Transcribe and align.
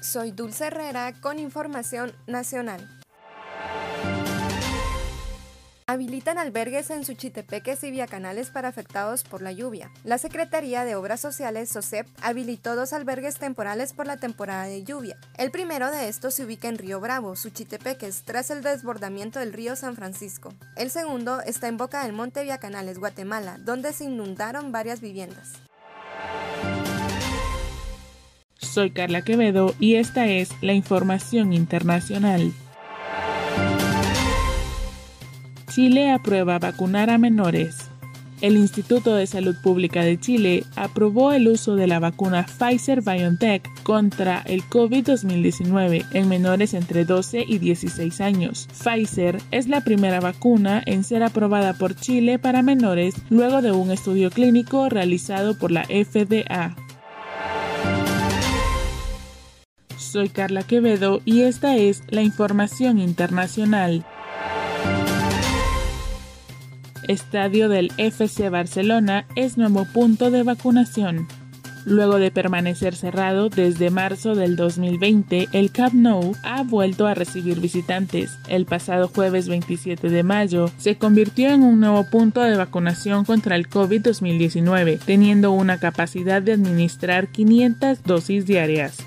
Soy 0.00 0.30
Dulce 0.30 0.66
Herrera 0.66 1.12
con 1.20 1.38
información 1.38 2.12
nacional. 2.26 2.88
Habilitan 5.86 6.38
albergues 6.38 6.88
en 6.90 7.04
Suchitepeques 7.04 7.82
y 7.82 7.90
Viacanales 7.90 8.50
para 8.50 8.68
afectados 8.68 9.24
por 9.24 9.42
la 9.42 9.50
lluvia. 9.52 9.90
La 10.04 10.18
Secretaría 10.18 10.84
de 10.84 10.94
Obras 10.94 11.20
Sociales, 11.20 11.68
SOCEP, 11.68 12.06
habilitó 12.22 12.76
dos 12.76 12.92
albergues 12.92 13.34
temporales 13.38 13.92
por 13.92 14.06
la 14.06 14.16
temporada 14.16 14.64
de 14.64 14.84
lluvia. 14.84 15.18
El 15.36 15.50
primero 15.50 15.90
de 15.90 16.08
estos 16.08 16.34
se 16.34 16.44
ubica 16.44 16.68
en 16.68 16.78
Río 16.78 17.00
Bravo, 17.00 17.34
Suchitepeques, 17.34 18.22
tras 18.24 18.50
el 18.50 18.62
desbordamiento 18.62 19.40
del 19.40 19.52
río 19.52 19.74
San 19.74 19.96
Francisco. 19.96 20.54
El 20.76 20.90
segundo 20.90 21.40
está 21.40 21.66
en 21.66 21.76
Boca 21.76 22.04
del 22.04 22.12
Monte 22.12 22.44
Viacanales, 22.44 22.98
Guatemala, 22.98 23.58
donde 23.58 23.92
se 23.92 24.04
inundaron 24.04 24.70
varias 24.70 25.00
viviendas. 25.00 25.54
Soy 28.70 28.90
Carla 28.90 29.22
Quevedo 29.22 29.74
y 29.80 29.96
esta 29.96 30.28
es 30.28 30.50
la 30.60 30.74
información 30.74 31.52
internacional. 31.52 32.52
Chile 35.74 36.12
aprueba 36.12 36.60
vacunar 36.60 37.10
a 37.10 37.18
menores. 37.18 37.88
El 38.40 38.56
Instituto 38.56 39.16
de 39.16 39.26
Salud 39.26 39.56
Pública 39.60 40.04
de 40.04 40.20
Chile 40.20 40.62
aprobó 40.76 41.32
el 41.32 41.48
uso 41.48 41.74
de 41.74 41.88
la 41.88 41.98
vacuna 41.98 42.46
Pfizer 42.46 43.02
BioNTech 43.02 43.68
contra 43.82 44.40
el 44.46 44.62
COVID-2019 44.62 46.06
en 46.12 46.28
menores 46.28 46.72
entre 46.72 47.04
12 47.04 47.44
y 47.46 47.58
16 47.58 48.20
años. 48.20 48.68
Pfizer 48.68 49.38
es 49.50 49.66
la 49.66 49.80
primera 49.80 50.20
vacuna 50.20 50.80
en 50.86 51.02
ser 51.02 51.24
aprobada 51.24 51.74
por 51.74 51.96
Chile 51.96 52.38
para 52.38 52.62
menores 52.62 53.16
luego 53.30 53.62
de 53.62 53.72
un 53.72 53.90
estudio 53.90 54.30
clínico 54.30 54.88
realizado 54.88 55.58
por 55.58 55.72
la 55.72 55.84
FDA. 55.84 56.76
Soy 60.10 60.28
Carla 60.28 60.64
Quevedo 60.64 61.22
y 61.24 61.42
esta 61.42 61.76
es 61.76 62.02
la 62.08 62.22
información 62.22 62.98
internacional. 62.98 64.04
Estadio 67.06 67.68
del 67.68 67.92
FC 67.96 68.48
Barcelona 68.50 69.24
es 69.36 69.56
nuevo 69.56 69.84
punto 69.84 70.32
de 70.32 70.42
vacunación. 70.42 71.28
Luego 71.84 72.18
de 72.18 72.32
permanecer 72.32 72.96
cerrado 72.96 73.50
desde 73.50 73.90
marzo 73.90 74.34
del 74.34 74.56
2020, 74.56 75.48
el 75.52 75.70
Camp 75.70 75.94
Nou 75.94 76.34
ha 76.42 76.64
vuelto 76.64 77.06
a 77.06 77.14
recibir 77.14 77.60
visitantes. 77.60 78.36
El 78.48 78.66
pasado 78.66 79.06
jueves 79.06 79.48
27 79.48 80.08
de 80.08 80.22
mayo 80.24 80.72
se 80.76 80.98
convirtió 80.98 81.50
en 81.50 81.62
un 81.62 81.78
nuevo 81.78 82.04
punto 82.10 82.40
de 82.40 82.56
vacunación 82.56 83.24
contra 83.24 83.54
el 83.54 83.68
COVID-2019, 83.68 84.98
teniendo 85.06 85.52
una 85.52 85.78
capacidad 85.78 86.42
de 86.42 86.54
administrar 86.54 87.28
500 87.28 88.02
dosis 88.02 88.44
diarias. 88.44 89.06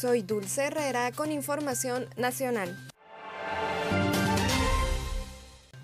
Soy 0.00 0.22
Dulce 0.22 0.66
Herrera 0.66 1.10
con 1.10 1.32
información 1.32 2.06
nacional. 2.16 2.87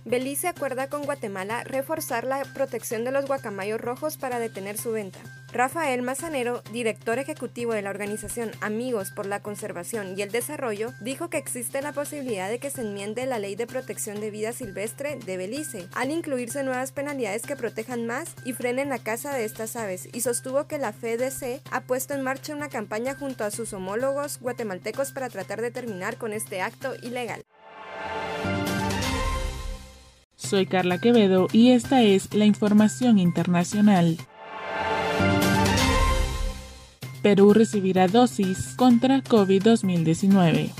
Belice 0.07 0.49
acuerda 0.49 0.91
con 0.91 1.05
Guatemala 1.05 1.65
reforzar 1.65 2.25
la 2.25 2.43
protección 2.53 3.05
de 3.05 3.11
los 3.11 3.25
guacamayos 3.25 3.81
rojos 3.81 4.19
para 4.19 4.39
detener 4.39 4.77
su 4.77 4.93
venta. 4.93 5.19
Rafael 5.51 6.03
Mazanero, 6.03 6.63
director 6.73 7.19
ejecutivo 7.19 7.73
de 7.73 7.81
la 7.81 7.89
organización 7.89 8.51
Amigos 8.61 9.13
por 9.13 9.25
la 9.25 9.41
Conservación 9.41 10.19
y 10.19 10.21
el 10.21 10.31
Desarrollo, 10.31 10.93
dijo 11.01 11.31
que 11.31 11.39
existe 11.39 11.81
la 11.81 11.93
posibilidad 11.93 12.51
de 12.51 12.59
que 12.59 12.69
se 12.69 12.83
enmiende 12.83 13.25
la 13.25 13.39
Ley 13.39 13.55
de 13.55 13.67
Protección 13.67 14.21
de 14.21 14.31
Vida 14.31 14.53
Silvestre 14.53 15.17
de 15.25 15.37
Belice, 15.39 15.89
al 15.95 16.11
incluirse 16.11 16.65
nuevas 16.65 16.93
penalidades 16.93 17.43
que 17.43 17.57
protejan 17.57 18.05
más 18.05 18.35
y 18.45 18.53
frenen 18.53 18.91
la 18.91 18.99
caza 18.99 19.33
de 19.33 19.45
estas 19.45 19.75
aves, 19.77 20.09
y 20.13 20.21
sostuvo 20.21 20.67
que 20.67 20.77
la 20.77 20.93
FEDC 20.93 21.63
ha 21.71 21.81
puesto 21.83 22.13
en 22.13 22.23
marcha 22.23 22.55
una 22.55 22.69
campaña 22.69 23.15
junto 23.15 23.45
a 23.45 23.51
sus 23.51 23.73
homólogos 23.73 24.39
guatemaltecos 24.41 25.13
para 25.13 25.31
tratar 25.31 25.63
de 25.63 25.71
terminar 25.71 26.19
con 26.19 26.35
este 26.35 26.61
acto 26.61 26.95
ilegal. 27.01 27.45
Soy 30.55 30.67
Carla 30.67 30.99
Quevedo 30.99 31.49
y 31.53 31.71
esta 31.71 32.03
es 32.03 32.33
la 32.33 32.45
información 32.45 33.19
internacional. 33.19 34.19
Perú 37.23 37.53
recibirá 37.53 38.07
dosis 38.07 38.77
contra 38.77 39.19
COVID-2019. 39.25 40.71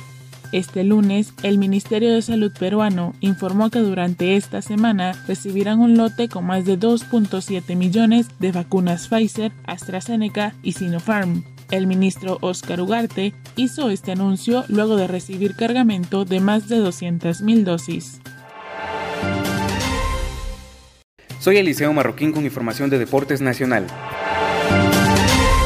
Este 0.53 0.85
lunes, 0.85 1.35
el 1.43 1.59
Ministerio 1.59 2.13
de 2.13 2.23
Salud 2.23 2.53
peruano 2.57 3.15
informó 3.19 3.69
que 3.69 3.81
durante 3.81 4.37
esta 4.37 4.63
semana 4.63 5.11
recibirán 5.27 5.81
un 5.81 5.97
lote 5.97 6.29
con 6.29 6.45
más 6.45 6.65
de 6.65 6.79
2.7 6.79 7.75
millones 7.75 8.29
de 8.39 8.53
vacunas 8.53 9.09
Pfizer, 9.09 9.51
AstraZeneca 9.67 10.55
y 10.63 10.75
Sinopharm. 10.75 11.43
El 11.73 11.89
ministro 11.89 12.39
Oscar 12.43 12.81
Ugarte 12.81 13.35
hizo 13.57 13.91
este 13.91 14.13
anuncio 14.13 14.65
luego 14.69 14.95
de 14.95 15.09
recibir 15.09 15.57
cargamento 15.57 16.25
de 16.25 16.39
más 16.39 16.69
de 16.69 16.79
200.000 16.79 17.65
dosis. 17.65 18.21
Soy 21.45 21.59
Eliseo 21.59 21.93
Marroquín 21.93 22.33
con 22.33 22.47
información 22.47 22.89
de 22.89 22.99
Deportes 22.99 23.43
Nacional. 23.43 23.87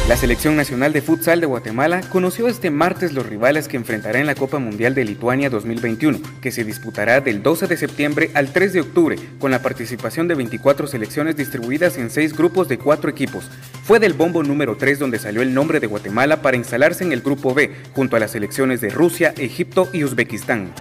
La 0.09 0.17
selección 0.17 0.57
nacional 0.57 0.93
de 0.93 1.03
futsal 1.03 1.41
de 1.41 1.47
Guatemala 1.47 2.01
conoció 2.11 2.49
este 2.49 2.73
martes 2.73 3.13
los 3.13 3.25
rivales 3.25 3.69
que 3.69 3.77
enfrentará 3.77 4.19
en 4.19 4.27
la 4.27 4.35
Copa 4.35 4.59
Mundial 4.59 4.97
de 4.97 5.05
Lituania 5.05 5.51
2021, 5.51 6.19
que 6.43 6.51
se 6.51 6.65
disputará 6.65 7.21
del 7.21 7.45
12 7.45 7.69
de 7.69 7.77
septiembre 7.77 8.33
al 8.35 8.53
3 8.53 8.73
de 8.73 8.81
octubre, 8.81 9.17
con 9.39 9.53
la 9.53 9.63
participación 9.63 10.27
de 10.27 10.35
24 10.35 10.89
selecciones 10.89 11.37
distribuidas 11.37 11.97
en 11.97 12.11
6 12.11 12.37
grupos 12.37 12.67
de 12.67 12.79
4 12.79 13.09
equipos. 13.09 13.49
Fue 13.85 14.01
del 14.01 14.15
bombo 14.15 14.43
número 14.43 14.77
3 14.77 14.99
donde 14.99 15.21
salió 15.21 15.43
el 15.43 15.55
nombre 15.55 15.79
de 15.79 15.87
Guatemala 15.87 16.43
para 16.43 16.57
instalarse 16.57 17.05
en 17.05 17.13
el 17.13 17.21
grupo 17.21 17.55
B, 17.55 17.71
junto 17.93 18.17
a 18.17 18.19
las 18.19 18.33
selecciones 18.33 18.81
de 18.81 18.91
Rusia, 18.91 19.33
Egipto 19.37 19.89
y 19.93 20.03
Uzbekistán. 20.03 20.73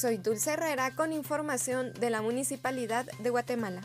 Soy 0.00 0.16
Dulce 0.16 0.52
Herrera 0.52 0.96
con 0.96 1.12
información 1.12 1.92
de 1.92 2.08
la 2.08 2.22
Municipalidad 2.22 3.04
de 3.18 3.28
Guatemala. 3.28 3.82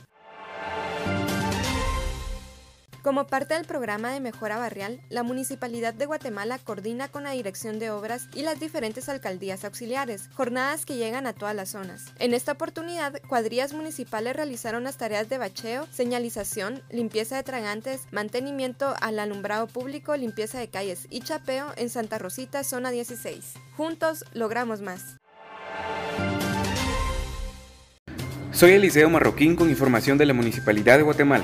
Como 3.03 3.27
parte 3.27 3.55
del 3.55 3.65
programa 3.65 4.13
de 4.13 4.21
mejora 4.21 4.57
barrial, 4.57 5.01
la 5.09 5.23
Municipalidad 5.23 5.93
de 5.93 6.05
Guatemala 6.05 6.57
coordina 6.57 7.09
con 7.09 7.25
la 7.25 7.31
Dirección 7.31 7.79
de 7.79 7.91
Obras 7.91 8.29
y 8.33 8.43
las 8.43 8.61
diferentes 8.61 9.09
alcaldías 9.09 9.65
auxiliares, 9.65 10.29
jornadas 10.33 10.85
que 10.85 10.95
llegan 10.95 11.27
a 11.27 11.33
todas 11.33 11.53
las 11.53 11.71
zonas. 11.71 12.05
En 12.17 12.33
esta 12.33 12.53
oportunidad, 12.53 13.21
cuadrillas 13.27 13.73
municipales 13.73 14.37
realizaron 14.37 14.85
las 14.85 14.95
tareas 14.95 15.27
de 15.27 15.37
bacheo, 15.37 15.85
señalización, 15.91 16.81
limpieza 16.89 17.35
de 17.35 17.43
tragantes, 17.43 18.07
mantenimiento 18.13 18.95
al 19.01 19.19
alumbrado 19.19 19.67
público, 19.67 20.15
limpieza 20.15 20.59
de 20.59 20.69
calles 20.69 21.07
y 21.09 21.19
chapeo 21.19 21.73
en 21.75 21.89
Santa 21.89 22.19
Rosita, 22.19 22.63
zona 22.63 22.91
16. 22.91 23.55
Juntos 23.75 24.23
logramos 24.33 24.79
más. 24.79 25.17
Soy 28.55 28.71
Eliseo 28.71 29.09
Marroquín 29.09 29.57
con 29.57 29.69
información 29.69 30.17
de 30.17 30.25
la 30.25 30.33
Municipalidad 30.33 30.95
de 30.95 31.03
Guatemala. 31.03 31.43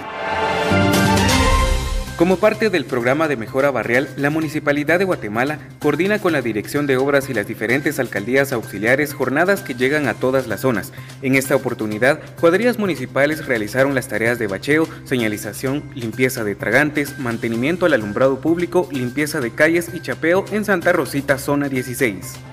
Como 2.15 2.37
parte 2.37 2.69
del 2.69 2.85
programa 2.85 3.27
de 3.27 3.35
mejora 3.35 3.69
barrial, 3.69 4.07
la 4.15 4.29
Municipalidad 4.29 4.97
de 4.97 5.03
Guatemala 5.03 5.59
coordina 5.79 6.19
con 6.19 6.31
la 6.31 6.41
Dirección 6.41 6.87
de 6.87 6.95
Obras 6.95 7.29
y 7.29 7.33
las 7.33 7.45
diferentes 7.45 7.99
alcaldías 7.99 8.53
auxiliares 8.53 9.13
jornadas 9.13 9.59
que 9.61 9.73
llegan 9.73 10.07
a 10.07 10.13
todas 10.13 10.47
las 10.47 10.61
zonas. 10.61 10.93
En 11.21 11.35
esta 11.35 11.53
oportunidad, 11.53 12.21
cuadrillas 12.39 12.79
municipales 12.79 13.45
realizaron 13.45 13.93
las 13.93 14.07
tareas 14.07 14.39
de 14.39 14.47
bacheo, 14.47 14.87
señalización, 15.03 15.83
limpieza 15.93 16.45
de 16.45 16.55
tragantes, 16.55 17.19
mantenimiento 17.19 17.85
al 17.85 17.93
alumbrado 17.93 18.39
público, 18.39 18.87
limpieza 18.89 19.41
de 19.41 19.51
calles 19.51 19.89
y 19.93 19.99
chapeo 19.99 20.45
en 20.53 20.63
Santa 20.63 20.93
Rosita, 20.93 21.37
zona 21.37 21.67
16. 21.67 22.50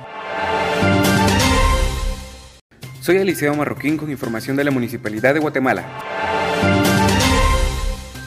Soy 3.01 3.17
Eliseo 3.17 3.55
Marroquín 3.55 3.97
con 3.97 4.11
información 4.11 4.57
de 4.57 4.65
la 4.65 4.71
Municipalidad 4.71 5.33
de 5.35 5.41
Guatemala. 5.41 6.48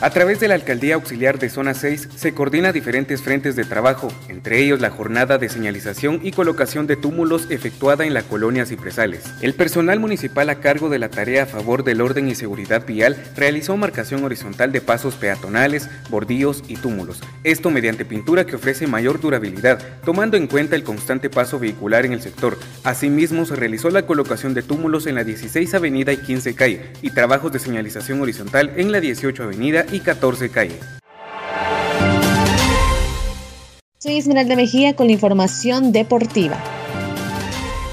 A 0.01 0.09
través 0.09 0.39
de 0.39 0.47
la 0.47 0.55
Alcaldía 0.55 0.95
Auxiliar 0.95 1.37
de 1.37 1.47
Zona 1.47 1.75
6 1.75 2.09
se 2.15 2.33
coordina 2.33 2.71
diferentes 2.71 3.21
frentes 3.21 3.55
de 3.55 3.65
trabajo, 3.65 4.11
entre 4.29 4.57
ellos 4.57 4.81
la 4.81 4.89
jornada 4.89 5.37
de 5.37 5.47
señalización 5.47 6.21
y 6.23 6.31
colocación 6.31 6.87
de 6.87 6.95
túmulos 6.95 7.45
efectuada 7.51 8.03
en 8.03 8.15
la 8.15 8.23
colonia 8.23 8.65
Cipresales. 8.65 9.25
El 9.41 9.53
personal 9.53 9.99
municipal 9.99 10.49
a 10.49 10.55
cargo 10.55 10.89
de 10.89 10.97
la 10.97 11.09
tarea 11.09 11.43
a 11.43 11.45
favor 11.45 11.83
del 11.83 12.01
orden 12.01 12.29
y 12.29 12.33
seguridad 12.33 12.83
vial 12.87 13.15
realizó 13.35 13.77
marcación 13.77 14.23
horizontal 14.23 14.71
de 14.71 14.81
pasos 14.81 15.13
peatonales, 15.13 15.87
bordillos 16.09 16.63
y 16.67 16.77
túmulos. 16.77 17.21
Esto 17.43 17.69
mediante 17.69 18.03
pintura 18.03 18.47
que 18.47 18.55
ofrece 18.55 18.87
mayor 18.87 19.21
durabilidad, 19.21 19.77
tomando 20.03 20.35
en 20.35 20.47
cuenta 20.47 20.75
el 20.75 20.83
constante 20.83 21.29
paso 21.29 21.59
vehicular 21.59 22.07
en 22.07 22.13
el 22.13 22.23
sector. 22.23 22.57
Asimismo, 22.83 23.45
se 23.45 23.55
realizó 23.55 23.91
la 23.91 24.07
colocación 24.07 24.55
de 24.55 24.63
túmulos 24.63 25.05
en 25.05 25.13
la 25.13 25.23
16 25.23 25.75
Avenida 25.75 26.11
y 26.11 26.17
15 26.17 26.55
Calle 26.55 26.81
y 27.03 27.11
trabajos 27.11 27.51
de 27.51 27.59
señalización 27.59 28.19
horizontal 28.19 28.71
en 28.77 28.91
la 28.91 28.99
18 28.99 29.43
Avenida 29.43 29.85
y 29.91 29.99
14 29.99 30.49
calle. 30.49 30.79
Soy 33.99 34.17
Esmeralda 34.17 34.55
Mejía 34.55 34.95
con 34.95 35.07
la 35.07 35.13
información 35.13 35.91
deportiva. 35.91 36.57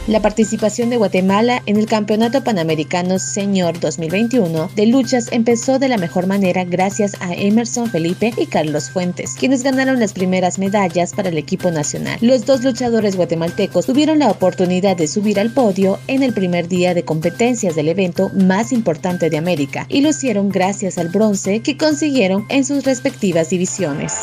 La 0.09 0.23
participación 0.23 0.89
de 0.89 0.97
Guatemala 0.97 1.63
en 1.67 1.77
el 1.77 1.85
Campeonato 1.85 2.43
Panamericano 2.43 3.19
Senior 3.19 3.79
2021 3.79 4.71
de 4.75 4.87
luchas 4.87 5.29
empezó 5.33 5.79
de 5.79 5.91
la 5.91 5.99
mejor 5.99 6.27
manera 6.27 6.65
gracias 6.65 7.13
a 7.21 7.35
Emerson 7.35 7.91
Felipe 7.91 8.33
y 8.39 8.47
Carlos 8.47 8.89
Fuentes, 8.89 9.35
quienes 9.39 9.63
ganaron 9.63 10.01
las 10.01 10.15
primeras 10.15 10.59
medallas 10.59 11.13
para 11.13 11.29
el 11.29 11.37
equipo 11.37 11.71
nacional. 11.71 12.17
Los 12.23 12.47
dos 12.47 12.65
luchadores 12.65 13.17
guatemaltecos 13.17 13.85
tuvieron 13.85 14.19
la 14.21 14.31
oportunidad 14.31 14.97
de 14.97 15.09
subir 15.09 15.39
al 15.39 15.51
podio 15.51 15.99
en 16.07 16.23
el 16.23 16.33
primer 16.33 16.69
día 16.69 16.95
de 16.95 17.05
competencias 17.05 17.77
del 17.77 17.89
evento 17.89 18.31
más 18.31 18.73
importante 18.73 19.29
de 19.29 19.37
América 19.37 19.85
y 19.91 20.01
lo 20.01 20.09
hicieron 20.09 20.49
gracias 20.49 20.97
al 20.97 21.11
bronce 21.11 21.61
que 21.61 21.77
consiguieron 21.77 22.47
en 22.49 22.65
sus 22.65 22.85
respectivas 22.85 23.51
divisiones. 23.51 24.15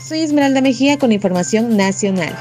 Soy 0.00 0.20
Esmeralda 0.20 0.60
Mejía 0.60 0.96
con 0.96 1.10
información 1.10 1.76
nacional. 1.76 2.32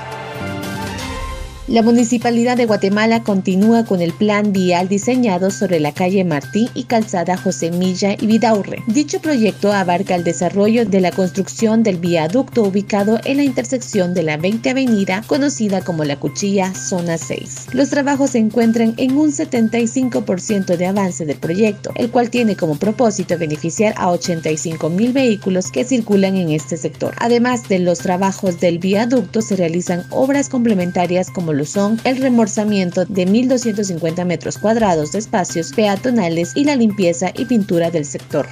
La 1.72 1.82
Municipalidad 1.82 2.58
de 2.58 2.66
Guatemala 2.66 3.24
continúa 3.24 3.86
con 3.86 4.02
el 4.02 4.12
plan 4.12 4.52
vial 4.52 4.90
diseñado 4.90 5.52
sobre 5.52 5.80
la 5.80 5.94
calle 5.94 6.26
Martí 6.26 6.70
y 6.74 6.84
calzada 6.84 7.38
José 7.38 7.72
Milla 7.72 8.18
y 8.20 8.26
Vidaurre. 8.26 8.84
Dicho 8.88 9.22
proyecto 9.22 9.72
abarca 9.72 10.16
el 10.16 10.26
desarrollo 10.26 10.86
de 10.86 11.00
la 11.00 11.14
construcción 11.14 11.82
del 11.82 11.96
viaducto 11.96 12.64
ubicado 12.64 13.22
en 13.24 13.38
la 13.38 13.44
intersección 13.44 14.14
de 14.14 14.24
la 14.24 14.36
20 14.36 14.70
Avenida, 14.70 15.24
conocida 15.26 15.82
como 15.82 16.04
La 16.04 16.20
Cuchilla, 16.20 16.74
zona 16.74 17.18
6. 17.18 17.68
Los 17.72 17.90
trabajos 17.90 18.32
se 18.32 18.40
encuentran 18.40 18.94
en 18.98 19.16
un 19.16 19.32
75% 19.32 20.76
de 20.76 20.86
avance 20.86 21.26
del 21.26 21.38
proyecto, 21.38 21.94
el 21.96 22.12
cual 22.12 22.30
tiene 22.30 22.58
como 22.58 22.78
propósito 22.78 23.38
beneficiar 23.38 23.94
a 23.96 24.12
85 24.12 24.90
mil 24.90 25.14
vehículos 25.14 25.72
que 25.72 25.86
circulan 25.86 26.36
en 26.36 26.50
este 26.50 26.76
sector. 26.76 27.16
Además 27.20 27.70
de 27.70 27.80
los 27.80 28.00
trabajos 28.00 28.60
del 28.60 28.78
viaducto, 28.78 29.42
se 29.42 29.56
realizan 29.56 30.04
obras 30.10 30.50
complementarias 30.50 31.32
como 31.32 31.61
son 31.66 32.00
el 32.04 32.22
remorzamiento 32.22 33.06
de 33.06 33.28
1.250 33.28 34.26
metros 34.26 34.58
cuadrados 34.58 35.12
de 35.12 35.20
espacios 35.20 35.72
peatonales 35.74 36.52
y 36.56 36.66
la 36.66 36.76
limpieza 36.76 37.32
y 37.36 37.46
pintura 37.46 37.92
del 37.92 38.06
sector. 38.06 38.48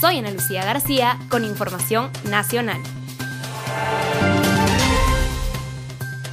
Soy 0.00 0.18
Ana 0.18 0.30
Lucía 0.30 0.64
García 0.64 1.18
con 1.28 1.44
información 1.44 2.10
nacional. 2.30 2.80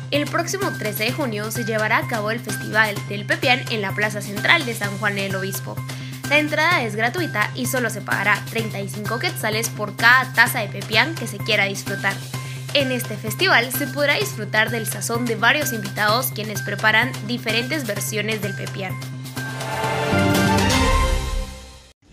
El 0.10 0.26
próximo 0.26 0.72
13 0.72 1.04
de 1.04 1.12
junio 1.12 1.52
se 1.52 1.66
llevará 1.66 1.98
a 1.98 2.08
cabo 2.08 2.32
el 2.32 2.40
Festival 2.40 2.96
del 3.10 3.26
Pepián 3.26 3.60
en 3.72 3.82
la 3.82 3.94
Plaza 3.94 4.22
Central 4.22 4.66
de 4.66 4.74
San 4.74 4.98
Juan 5.00 5.16
del 5.16 5.36
Obispo. 5.36 5.76
La 6.30 6.40
entrada 6.40 6.84
es 6.84 6.96
gratuita 6.96 7.52
y 7.56 7.66
solo 7.66 7.90
se 7.90 8.02
pagará 8.02 8.42
35 8.50 9.20
quetzales 9.20 9.70
por 9.70 9.96
cada 9.96 10.32
taza 10.34 10.60
de 10.60 10.68
pepián 10.68 11.16
que 11.16 11.28
se 11.28 11.38
quiera 11.38 11.66
disfrutar. 11.66 12.14
En 12.78 12.92
este 12.92 13.18
festival 13.18 13.72
se 13.72 13.88
podrá 13.88 14.20
disfrutar 14.20 14.70
del 14.70 14.86
sazón 14.86 15.26
de 15.26 15.36
varios 15.36 15.74
invitados 15.74 16.28
quienes 16.28 16.62
preparan 16.62 17.12
diferentes 17.26 17.88
versiones 17.88 18.44
del 18.44 18.54
pepián. 18.54 18.94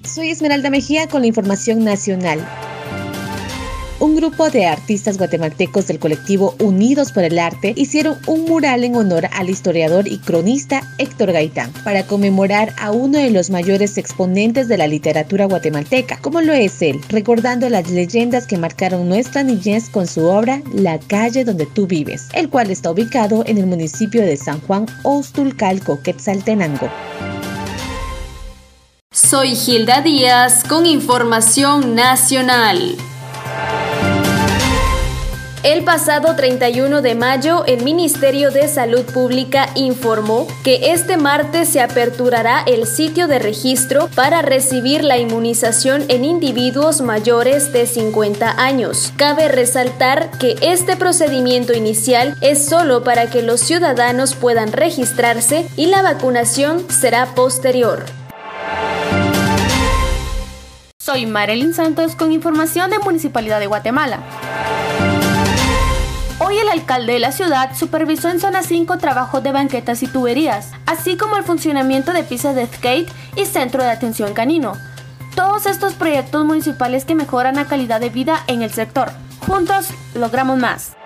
Soy 0.02 0.30
Esmeralda 0.30 0.70
Mejía 0.70 1.06
con 1.06 1.20
la 1.20 1.26
información 1.26 1.84
nacional 1.84 2.42
un 4.14 4.20
grupo 4.20 4.48
de 4.48 4.66
artistas 4.66 5.18
guatemaltecos 5.18 5.88
del 5.88 5.98
colectivo 5.98 6.54
Unidos 6.60 7.10
por 7.10 7.24
el 7.24 7.36
Arte 7.36 7.72
hicieron 7.76 8.16
un 8.28 8.44
mural 8.44 8.84
en 8.84 8.94
honor 8.94 9.26
al 9.32 9.50
historiador 9.50 10.06
y 10.06 10.18
cronista 10.18 10.82
Héctor 10.98 11.32
Gaitán 11.32 11.72
para 11.82 12.06
conmemorar 12.06 12.72
a 12.78 12.92
uno 12.92 13.18
de 13.18 13.30
los 13.30 13.50
mayores 13.50 13.98
exponentes 13.98 14.68
de 14.68 14.78
la 14.78 14.86
literatura 14.86 15.46
guatemalteca, 15.46 16.20
como 16.20 16.42
lo 16.42 16.52
es 16.52 16.80
él, 16.80 17.00
recordando 17.08 17.68
las 17.68 17.90
leyendas 17.90 18.46
que 18.46 18.56
marcaron 18.56 19.08
nuestra 19.08 19.42
niñez 19.42 19.90
con 19.90 20.06
su 20.06 20.24
obra 20.26 20.62
La 20.72 21.00
calle 21.00 21.44
donde 21.44 21.66
tú 21.66 21.88
vives, 21.88 22.28
el 22.34 22.48
cual 22.48 22.70
está 22.70 22.92
ubicado 22.92 23.42
en 23.48 23.58
el 23.58 23.66
municipio 23.66 24.22
de 24.22 24.36
San 24.36 24.60
Juan 24.60 24.86
Ostulcalco, 25.02 26.00
Quetzaltenango. 26.02 26.88
Soy 29.10 29.56
Gilda 29.56 30.02
Díaz 30.02 30.62
con 30.62 30.86
información 30.86 31.96
nacional. 31.96 32.96
El 35.64 35.82
pasado 35.82 36.36
31 36.36 37.00
de 37.00 37.14
mayo, 37.14 37.64
el 37.64 37.84
Ministerio 37.84 38.50
de 38.50 38.68
Salud 38.68 39.02
Pública 39.02 39.70
informó 39.74 40.46
que 40.62 40.92
este 40.92 41.16
martes 41.16 41.70
se 41.70 41.80
aperturará 41.80 42.62
el 42.66 42.86
sitio 42.86 43.28
de 43.28 43.38
registro 43.38 44.10
para 44.14 44.42
recibir 44.42 45.02
la 45.02 45.16
inmunización 45.16 46.04
en 46.08 46.26
individuos 46.26 47.00
mayores 47.00 47.72
de 47.72 47.86
50 47.86 48.62
años. 48.62 49.14
Cabe 49.16 49.48
resaltar 49.48 50.30
que 50.38 50.54
este 50.60 50.96
procedimiento 50.96 51.72
inicial 51.72 52.36
es 52.42 52.66
solo 52.66 53.02
para 53.02 53.30
que 53.30 53.40
los 53.40 53.60
ciudadanos 53.60 54.34
puedan 54.34 54.70
registrarse 54.70 55.66
y 55.78 55.86
la 55.86 56.02
vacunación 56.02 56.84
será 56.90 57.34
posterior. 57.34 58.04
Soy 60.98 61.24
Marilyn 61.24 61.72
Santos 61.72 62.16
con 62.16 62.32
información 62.32 62.90
de 62.90 62.98
Municipalidad 62.98 63.60
de 63.60 63.66
Guatemala. 63.66 64.20
Alcalde 66.74 67.12
de 67.12 67.18
la 67.20 67.30
ciudad 67.30 67.70
supervisó 67.78 68.28
en 68.30 68.40
zona 68.40 68.64
5 68.64 68.98
trabajos 68.98 69.44
de 69.44 69.52
banquetas 69.52 70.02
y 70.02 70.08
tuberías, 70.08 70.72
así 70.86 71.16
como 71.16 71.36
el 71.36 71.44
funcionamiento 71.44 72.12
de 72.12 72.24
pistas 72.24 72.56
de 72.56 72.66
skate 72.66 73.08
y 73.36 73.46
centro 73.46 73.80
de 73.80 73.90
atención 73.90 74.34
canino. 74.34 74.72
Todos 75.36 75.66
estos 75.66 75.94
proyectos 75.94 76.44
municipales 76.44 77.04
que 77.04 77.14
mejoran 77.14 77.54
la 77.54 77.66
calidad 77.66 78.00
de 78.00 78.10
vida 78.10 78.42
en 78.48 78.62
el 78.62 78.72
sector. 78.72 79.12
Juntos 79.46 79.86
logramos 80.16 80.58
más. 80.58 80.96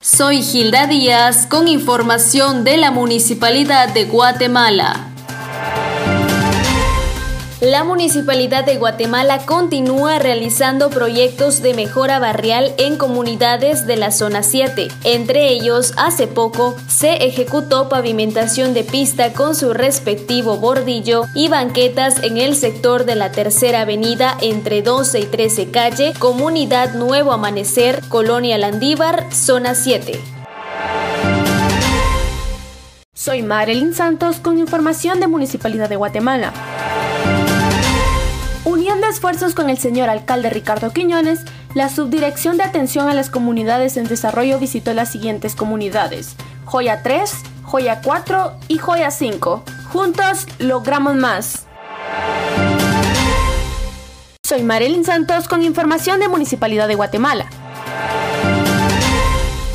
Soy 0.00 0.40
Gilda 0.42 0.86
Díaz 0.86 1.46
con 1.48 1.66
información 1.66 2.62
de 2.62 2.76
la 2.76 2.92
Municipalidad 2.92 3.88
de 3.92 4.04
Guatemala. 4.04 5.11
La 7.62 7.84
Municipalidad 7.84 8.64
de 8.64 8.76
Guatemala 8.76 9.46
continúa 9.46 10.18
realizando 10.18 10.90
proyectos 10.90 11.62
de 11.62 11.74
mejora 11.74 12.18
barrial 12.18 12.74
en 12.76 12.96
comunidades 12.96 13.86
de 13.86 13.96
la 13.96 14.10
zona 14.10 14.42
7. 14.42 14.88
Entre 15.04 15.46
ellos, 15.46 15.94
hace 15.96 16.26
poco 16.26 16.74
se 16.88 17.24
ejecutó 17.24 17.88
pavimentación 17.88 18.74
de 18.74 18.82
pista 18.82 19.32
con 19.32 19.54
su 19.54 19.74
respectivo 19.74 20.56
bordillo 20.56 21.22
y 21.36 21.46
banquetas 21.46 22.24
en 22.24 22.36
el 22.36 22.56
sector 22.56 23.04
de 23.04 23.14
la 23.14 23.30
Tercera 23.30 23.82
Avenida 23.82 24.36
entre 24.40 24.82
12 24.82 25.20
y 25.20 25.26
13 25.26 25.70
calle, 25.70 26.14
Comunidad 26.18 26.94
Nuevo 26.94 27.30
Amanecer, 27.30 28.00
Colonia 28.08 28.58
Landívar, 28.58 29.32
zona 29.32 29.76
7. 29.76 30.20
Soy 33.14 33.42
Marilyn 33.42 33.94
Santos 33.94 34.38
con 34.40 34.58
información 34.58 35.20
de 35.20 35.28
Municipalidad 35.28 35.88
de 35.88 35.94
Guatemala 35.94 36.52
esfuerzos 39.12 39.54
con 39.54 39.68
el 39.68 39.76
señor 39.76 40.08
alcalde 40.08 40.48
Ricardo 40.48 40.90
Quiñones, 40.90 41.40
la 41.74 41.90
Subdirección 41.90 42.56
de 42.56 42.64
Atención 42.64 43.08
a 43.08 43.14
las 43.14 43.28
Comunidades 43.28 43.98
en 43.98 44.04
Desarrollo 44.04 44.58
visitó 44.58 44.94
las 44.94 45.12
siguientes 45.12 45.54
comunidades: 45.54 46.34
Joya 46.64 47.02
3, 47.02 47.30
Joya 47.62 48.00
4 48.02 48.54
y 48.68 48.78
Joya 48.78 49.10
5. 49.10 49.64
Juntos 49.92 50.46
logramos 50.58 51.14
más. 51.16 51.66
Soy 54.42 54.62
Marilyn 54.62 55.04
Santos 55.04 55.46
con 55.46 55.62
información 55.62 56.18
de 56.18 56.28
Municipalidad 56.28 56.88
de 56.88 56.94
Guatemala. 56.94 57.50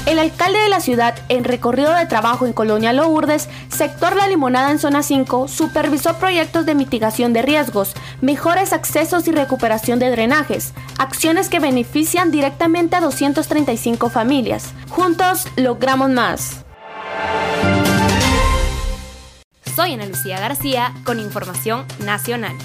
El 0.07 0.19
alcalde 0.19 0.57
de 0.59 0.69
la 0.69 0.79
ciudad, 0.79 1.15
en 1.27 1.43
recorrido 1.43 1.93
de 1.93 2.05
trabajo 2.05 2.45
en 2.45 2.53
Colonia 2.53 2.93
Lourdes, 2.93 3.49
sector 3.67 4.15
La 4.15 4.29
Limonada 4.29 4.71
en 4.71 4.79
zona 4.79 5.03
5, 5.03 5.49
supervisó 5.49 6.13
proyectos 6.13 6.65
de 6.65 6.75
mitigación 6.75 7.33
de 7.33 7.41
riesgos, 7.41 7.93
mejores 8.21 8.71
accesos 8.71 9.27
y 9.27 9.33
recuperación 9.33 9.99
de 9.99 10.09
drenajes, 10.09 10.73
acciones 10.97 11.49
que 11.49 11.59
benefician 11.59 12.31
directamente 12.31 12.95
a 12.95 13.01
235 13.01 14.09
familias. 14.09 14.73
Juntos 14.87 15.45
logramos 15.57 16.09
más. 16.09 16.63
Soy 19.75 19.91
Ana 19.91 20.05
Lucía 20.05 20.39
García 20.39 20.93
con 21.03 21.19
información 21.19 21.85
nacional. 22.05 22.55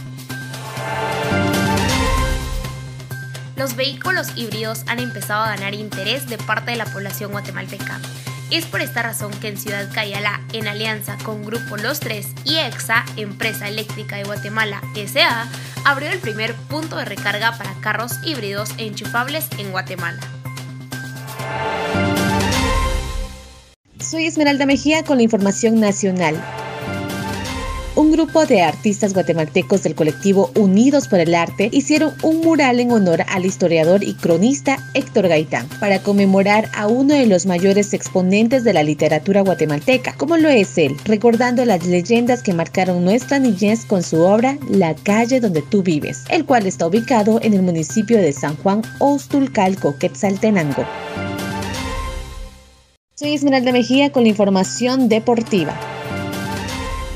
Los 3.62 3.76
vehículos 3.76 4.26
híbridos 4.34 4.82
han 4.88 4.98
empezado 4.98 5.44
a 5.44 5.50
ganar 5.50 5.72
interés 5.72 6.28
de 6.28 6.36
parte 6.36 6.72
de 6.72 6.76
la 6.76 6.84
población 6.84 7.30
guatemalteca. 7.30 8.00
Es 8.50 8.66
por 8.66 8.80
esta 8.80 9.04
razón 9.04 9.30
que 9.40 9.46
en 9.46 9.56
Ciudad 9.56 9.88
Cayala, 9.94 10.40
en 10.52 10.66
alianza 10.66 11.16
con 11.22 11.44
Grupo 11.44 11.76
Los 11.76 12.00
Tres 12.00 12.26
y 12.44 12.56
EXA, 12.56 13.04
Empresa 13.16 13.68
Eléctrica 13.68 14.16
de 14.16 14.24
Guatemala 14.24 14.82
SA, 15.06 15.46
abrió 15.84 16.10
el 16.10 16.18
primer 16.18 16.54
punto 16.54 16.96
de 16.96 17.04
recarga 17.04 17.56
para 17.56 17.72
carros 17.74 18.14
híbridos 18.24 18.70
enchufables 18.78 19.46
en 19.58 19.70
Guatemala. 19.70 20.18
Soy 24.00 24.26
Esmeralda 24.26 24.66
Mejía 24.66 25.04
con 25.04 25.18
la 25.18 25.22
información 25.22 25.78
nacional. 25.78 26.34
Un 27.94 28.10
grupo 28.10 28.46
de 28.46 28.62
artistas 28.62 29.12
guatemaltecos 29.12 29.82
del 29.82 29.94
colectivo 29.94 30.50
Unidos 30.54 31.08
por 31.08 31.20
el 31.20 31.34
Arte 31.34 31.68
hicieron 31.72 32.14
un 32.22 32.40
mural 32.40 32.80
en 32.80 32.90
honor 32.90 33.24
al 33.28 33.44
historiador 33.44 34.02
y 34.02 34.14
cronista 34.14 34.78
Héctor 34.94 35.28
Gaitán 35.28 35.68
para 35.78 36.02
conmemorar 36.02 36.70
a 36.74 36.86
uno 36.86 37.14
de 37.14 37.26
los 37.26 37.44
mayores 37.44 37.92
exponentes 37.92 38.64
de 38.64 38.72
la 38.72 38.82
literatura 38.82 39.42
guatemalteca, 39.42 40.14
como 40.16 40.36
lo 40.36 40.48
es 40.48 40.78
él, 40.78 40.96
recordando 41.04 41.64
las 41.64 41.84
leyendas 41.84 42.42
que 42.42 42.54
marcaron 42.54 43.04
nuestra 43.04 43.38
niñez 43.38 43.84
con 43.84 44.02
su 44.02 44.20
obra 44.20 44.56
La 44.70 44.94
calle 44.94 45.40
donde 45.40 45.62
tú 45.62 45.82
vives, 45.82 46.24
el 46.30 46.46
cual 46.46 46.66
está 46.66 46.86
ubicado 46.86 47.40
en 47.42 47.52
el 47.54 47.62
municipio 47.62 48.16
de 48.18 48.32
San 48.32 48.56
Juan 48.56 48.82
Ostulcalco, 49.00 49.98
Quetzaltenango. 49.98 50.86
Soy 53.14 53.34
Esmeralda 53.34 53.70
Mejía 53.70 54.10
con 54.10 54.22
la 54.22 54.30
información 54.30 55.08
deportiva. 55.08 55.91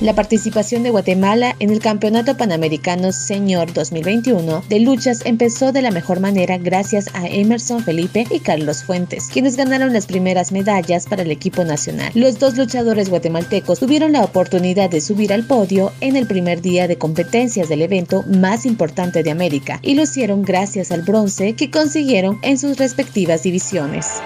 La 0.03 0.15
participación 0.15 0.83
de 0.83 0.91
Guatemala 0.91 1.57
en 1.59 1.71
el 1.71 1.79
Campeonato 1.79 2.37
Panamericano 2.37 3.13
Señor 3.13 3.73
2021 3.73 4.63
de 4.69 4.81
luchas 4.81 5.23
empezó 5.25 5.73
de 5.73 5.81
la 5.81 5.91
mejor 5.91 6.21
manera 6.21 6.59
gracias 6.59 7.09
a 7.15 7.27
Emerson 7.27 7.83
Felipe 7.83 8.27
y 8.31 8.41
Carlos 8.41 8.85
Fuentes, 8.85 9.29
quienes 9.33 9.57
ganaron 9.57 9.95
las 9.95 10.05
primeras 10.05 10.53
medallas 10.53 11.07
para 11.07 11.23
el 11.23 11.31
equipo 11.31 11.65
nacional. 11.65 12.13
Los 12.15 12.39
dos 12.39 12.59
luchadores 12.59 13.09
guatemaltecos 13.09 13.81
tuvieron 13.81 14.13
la 14.13 14.23
oportunidad 14.23 14.91
de 14.91 15.01
subir 15.01 15.33
al 15.33 15.45
podio 15.45 15.91
en 16.03 16.17
el 16.17 16.27
primer 16.27 16.61
día 16.61 16.89
de 16.89 16.99
competencias 16.99 17.71
del 17.71 17.81
evento 17.81 18.23
más 18.25 18.67
importante 18.67 19.23
de 19.23 19.31
América 19.31 19.79
y 19.81 19.95
lo 19.95 20.03
hicieron 20.03 20.43
gracias 20.43 20.93
al 20.93 21.03
bronce 21.03 21.55
que 21.55 21.71
consiguieron 21.71 22.39
en 22.43 22.59
sus 22.59 22.77
respectivas 22.77 23.45
divisiones. 23.45 24.21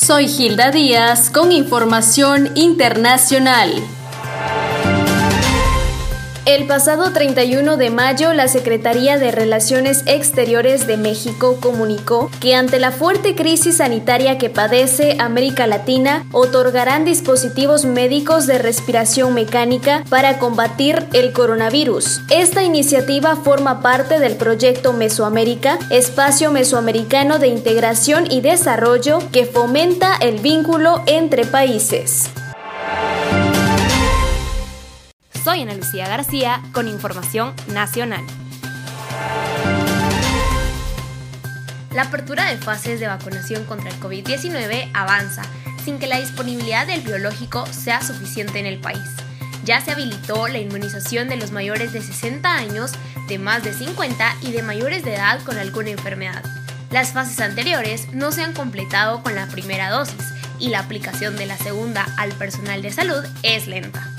Soy 0.00 0.28
Gilda 0.28 0.70
Díaz 0.70 1.28
con 1.28 1.50
información 1.50 2.52
internacional. 2.54 3.97
El 6.48 6.66
pasado 6.66 7.12
31 7.12 7.76
de 7.76 7.90
mayo, 7.90 8.32
la 8.32 8.48
Secretaría 8.48 9.18
de 9.18 9.30
Relaciones 9.30 10.02
Exteriores 10.06 10.86
de 10.86 10.96
México 10.96 11.58
comunicó 11.60 12.30
que 12.40 12.54
ante 12.54 12.78
la 12.78 12.90
fuerte 12.90 13.34
crisis 13.34 13.76
sanitaria 13.76 14.38
que 14.38 14.48
padece 14.48 15.18
América 15.18 15.66
Latina, 15.66 16.24
otorgarán 16.32 17.04
dispositivos 17.04 17.84
médicos 17.84 18.46
de 18.46 18.56
respiración 18.56 19.34
mecánica 19.34 20.04
para 20.08 20.38
combatir 20.38 21.06
el 21.12 21.34
coronavirus. 21.34 22.22
Esta 22.30 22.62
iniciativa 22.62 23.36
forma 23.36 23.82
parte 23.82 24.18
del 24.18 24.36
proyecto 24.36 24.94
Mesoamérica, 24.94 25.78
espacio 25.90 26.50
mesoamericano 26.50 27.38
de 27.38 27.48
integración 27.48 28.24
y 28.26 28.40
desarrollo 28.40 29.18
que 29.32 29.44
fomenta 29.44 30.16
el 30.18 30.38
vínculo 30.38 31.02
entre 31.04 31.44
países. 31.44 32.30
Soy 35.48 35.62
Ana 35.62 35.72
Lucía 35.72 36.06
García 36.06 36.60
con 36.72 36.88
información 36.88 37.54
nacional. 37.68 38.22
La 41.94 42.02
apertura 42.02 42.44
de 42.50 42.58
fases 42.58 43.00
de 43.00 43.06
vacunación 43.06 43.64
contra 43.64 43.88
el 43.88 43.98
COVID-19 43.98 44.90
avanza 44.92 45.40
sin 45.82 45.98
que 45.98 46.06
la 46.06 46.20
disponibilidad 46.20 46.86
del 46.86 47.00
biológico 47.00 47.64
sea 47.64 48.02
suficiente 48.02 48.58
en 48.58 48.66
el 48.66 48.78
país. 48.78 49.00
Ya 49.64 49.80
se 49.80 49.92
habilitó 49.92 50.48
la 50.48 50.58
inmunización 50.58 51.30
de 51.30 51.38
los 51.38 51.50
mayores 51.50 51.94
de 51.94 52.02
60 52.02 52.54
años, 52.54 52.92
de 53.26 53.38
más 53.38 53.64
de 53.64 53.72
50 53.72 54.36
y 54.42 54.52
de 54.52 54.62
mayores 54.62 55.02
de 55.02 55.14
edad 55.14 55.42
con 55.44 55.56
alguna 55.56 55.88
enfermedad. 55.88 56.44
Las 56.90 57.14
fases 57.14 57.40
anteriores 57.40 58.12
no 58.12 58.32
se 58.32 58.42
han 58.42 58.52
completado 58.52 59.22
con 59.22 59.34
la 59.34 59.46
primera 59.46 59.88
dosis 59.88 60.34
y 60.58 60.68
la 60.68 60.80
aplicación 60.80 61.38
de 61.38 61.46
la 61.46 61.56
segunda 61.56 62.06
al 62.18 62.32
personal 62.32 62.82
de 62.82 62.92
salud 62.92 63.24
es 63.42 63.66
lenta. 63.66 64.12